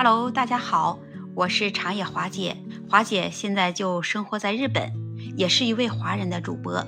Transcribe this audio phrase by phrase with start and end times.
[0.00, 1.00] Hello，大家好，
[1.34, 2.56] 我是长野华姐。
[2.88, 4.92] 华姐现在就生活在日本，
[5.36, 6.86] 也是一位华人的主播。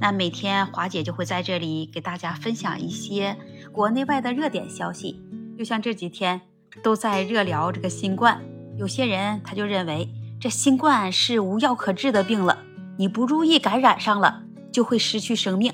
[0.00, 3.36] 那每天华姐就会在这里给大家分享一些
[3.70, 5.22] 国内外的热点消息。
[5.56, 6.40] 就像这几天
[6.82, 8.42] 都在热聊这个新冠，
[8.76, 10.08] 有些人他就认为
[10.40, 12.58] 这新冠是无药可治的病了，
[12.98, 15.72] 你不注意感染上了就会失去生命。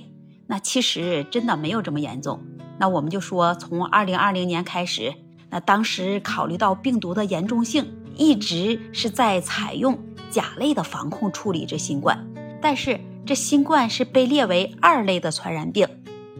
[0.48, 2.42] 那其实真的没有这么严重。
[2.78, 5.14] 那我们就说，从二零二零年开始。
[5.54, 7.86] 那当时考虑到病毒的严重性，
[8.16, 9.96] 一直是在采用
[10.28, 12.26] 甲类的防控处理这新冠。
[12.60, 15.86] 但是这新冠是被列为二类的传染病，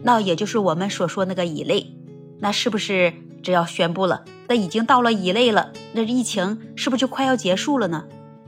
[0.03, 1.95] 那也就是我们所说那个乙类。
[2.39, 8.03] 那是不是只要宣布了，那已经到了乙类了，那疫情是不是就快要结束了呢？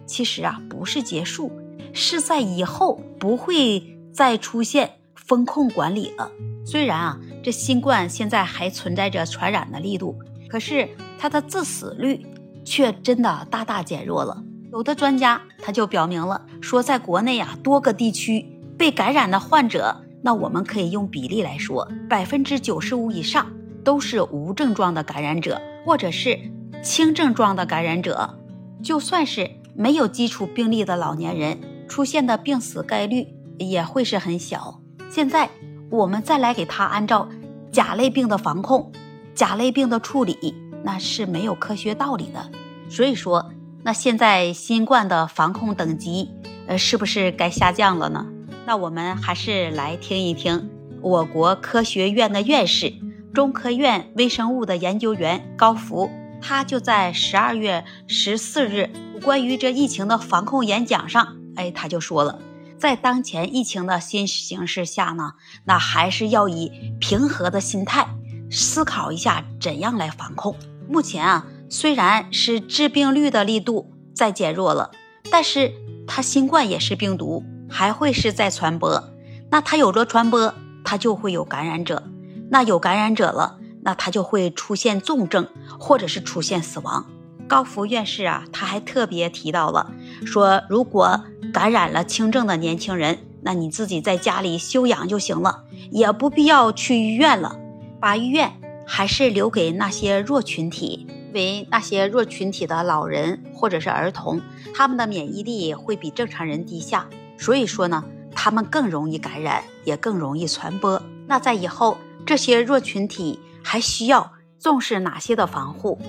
[0.05, 1.49] 其实啊，不是结束，
[1.93, 6.29] 是在以后不会再出现风控管理了。
[6.65, 10.19] 虽然啊，这新冠现在还存在着传染的力度。
[10.49, 12.25] 可是它的致死率
[12.63, 14.43] 却真的大大减弱了。
[14.71, 18.45] 有的专家他就表明了，说在国内啊多个地区
[18.77, 23.51] 被感染的患者，那我们可以用比例来说，百分之九十五以上
[23.83, 26.37] 都是无症状的感染者，或者是
[26.83, 28.37] 轻症状的感染者。
[28.83, 34.81] 就算是没有基础病例的老年人，出现的病死概率也会是很小。
[35.09, 35.49] 现在
[35.89, 37.29] 我们再来给他按照
[37.71, 38.91] 甲类病的防控。
[39.37, 42.49] 甲类病的处理那是没有科学道理的，
[42.89, 43.51] 所以说，
[43.83, 46.31] 那现在新冠的防控等级，
[46.65, 48.25] 呃，是不是该下降了呢？
[48.65, 50.67] 那我们还是来听一听
[51.01, 52.91] 我国科学院的院士、
[53.31, 56.09] 中科院微生物的研究员高福，
[56.41, 58.89] 他就在十二月十四日
[59.21, 62.39] 关于这疫情的防控演讲上，哎，他就说了，
[62.79, 65.33] 在当前疫情的新形势下呢，
[65.65, 68.07] 那还是要以平和的心态。
[68.49, 70.55] 思考一下怎样来防控。
[70.87, 74.91] 目前啊，虽然是致病率的力度在减弱了，
[75.29, 75.73] 但是
[76.07, 79.03] 它新冠也是病毒，还会是在传播。
[79.49, 82.03] 那它有着传播，它就会有感染者。
[82.49, 87.05] 那有感染者了，那它就会出现重症，或者是出现死亡。
[87.47, 89.91] 高福院士啊，他还特别提到了，
[90.25, 91.23] 说如果
[91.53, 97.57] 感染了轻症的年轻人，那你自己在家里休养就行了，也不必要去医院了。
[97.99, 98.51] 把医院
[98.85, 104.41] 还是留给那些弱群体，为那些弱群体的老人或者是儿童，
[104.75, 108.03] 他们的免疫力会比正常人低下，所以说呢，
[108.33, 111.01] 他们更容易感染，也更容易传播。
[111.27, 115.99] 那在以后，这些弱群体还需要重视哪些的防护？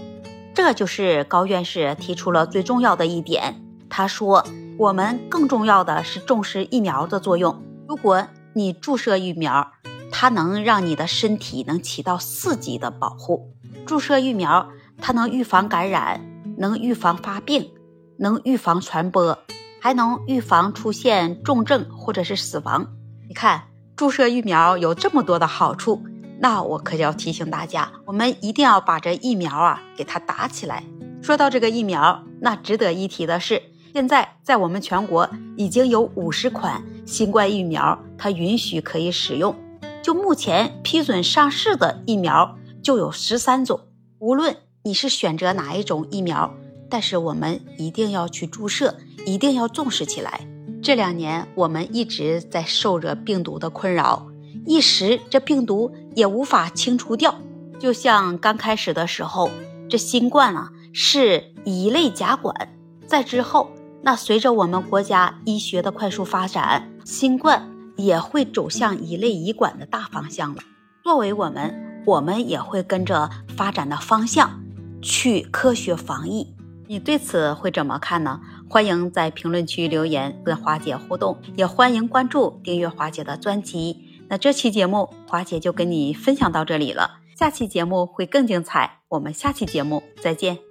[0.55, 3.63] 这就是高院士提出了最重要的一点。
[3.89, 4.45] 他说，
[4.77, 7.63] 我们更重要的是重视疫苗的作用。
[7.89, 9.73] 如果你注射疫苗，
[10.11, 13.53] 它能让你的身体能起到四级的保护。
[13.87, 16.21] 注射疫苗，它能预防感染，
[16.59, 17.71] 能预防发病，
[18.19, 19.39] 能预防传播，
[19.81, 22.87] 还能预防出现重症或者是死亡。
[23.29, 23.65] 你看，
[23.97, 26.03] 注射疫苗有这么多的好处，
[26.41, 30.85] 那我可要提醒大家，我们一定要把这疫苗啊给它打起来。
[31.23, 39.55] 说到这个疫苗，那值得一提的是，现在在我们全国已经有五十款新冠疫苗，它允许可以使用。
[40.03, 43.81] 就目前批准上市的疫苗就有十三种，
[44.19, 46.55] 无论你是选择哪一种疫苗，
[46.89, 50.47] 但是我们一定要去注射，一定要重视起来。
[50.83, 54.29] 这两年我们一直在受着病毒的困扰，
[54.65, 57.35] 一时这病毒也无法清除掉。
[57.79, 59.51] 就像刚开始的时候，
[59.91, 62.75] 这新冠啊是乙类甲管，
[63.07, 63.71] 在之后，
[64.03, 67.78] 那随着我们国家医学的快速发展，新冠。
[67.99, 70.63] 也会走向乙类乙管的大方向了。
[71.03, 74.63] 作为我们，我们也会跟着发展的方向
[75.03, 76.55] 去科学防疫。
[76.87, 78.41] 你对此会怎么看呢？
[78.71, 84.25] 欢迎在评论区留言跟华姐互动，也欢迎关注订阅华姐的专辑。
[84.29, 89.01] 那这期节目华姐就跟你分享到这里了，下期节目会更精彩。
[89.09, 90.68] 我们下期节目再见。